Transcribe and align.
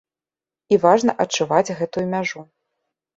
І 0.73 0.79
важна 0.85 1.13
адчуваць 1.25 1.75
гэтую 1.83 2.05
мяжу. 2.15 2.41